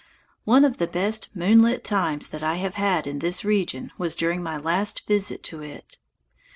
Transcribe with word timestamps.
One 0.45 0.65
of 0.65 0.79
the 0.79 0.87
best 0.87 1.29
moonlit 1.35 1.83
times 1.83 2.29
that 2.29 2.41
I 2.41 2.55
have 2.55 2.73
had 2.73 3.05
in 3.05 3.19
this 3.19 3.45
region 3.45 3.91
was 3.99 4.15
during 4.15 4.41
my 4.41 4.57
last 4.57 5.05
visit 5.05 5.43
to 5.43 5.61
it. 5.61 5.99